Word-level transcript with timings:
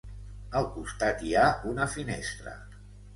Al 0.61 0.63
costat 0.77 1.21
hi 1.27 1.35
ha 1.41 1.43
una 1.73 1.87
finestra. 1.97 2.55